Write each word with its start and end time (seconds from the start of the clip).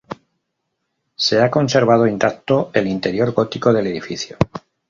Se 1.15 1.41
ha 1.43 1.51
conservado 1.51 2.07
intacto 2.07 2.71
el 2.73 2.87
interior 2.87 3.33
gótico 3.33 3.71
del 3.71 3.85
edificio. 3.85 4.35